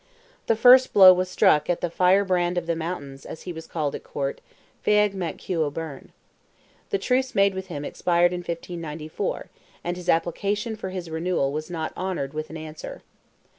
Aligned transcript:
The 0.47 0.55
first 0.55 0.93
blow 0.93 1.13
was 1.13 1.29
struck 1.29 1.69
at 1.69 1.81
"the 1.81 1.89
firebrand 1.91 2.57
of 2.57 2.65
the 2.65 2.75
mountains," 2.75 3.23
as 3.23 3.43
he 3.43 3.53
was 3.53 3.67
called 3.67 3.93
at 3.93 4.03
Court, 4.03 4.41
Feagh 4.83 5.13
Mac 5.13 5.41
Hugh 5.41 5.61
O'Byrne. 5.61 6.11
The 6.89 6.97
truce 6.97 7.35
made 7.35 7.53
with 7.53 7.67
him 7.67 7.85
expired 7.85 8.33
in 8.33 8.39
1594, 8.39 9.51
and 9.83 9.95
his 9.95 10.09
application 10.09 10.75
for 10.75 10.89
his 10.89 11.11
renewal 11.11 11.51
was 11.51 11.69
not 11.69 11.95
honoured 11.95 12.33
with 12.33 12.49
an 12.49 12.57
answer. 12.57 13.03